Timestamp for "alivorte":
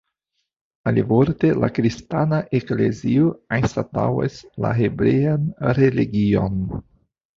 0.91-1.51